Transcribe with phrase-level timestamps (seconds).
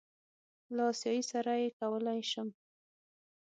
[0.75, 2.47] له آسیایي سره یې کولی شم.